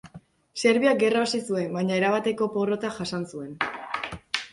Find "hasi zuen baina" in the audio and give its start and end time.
1.25-1.99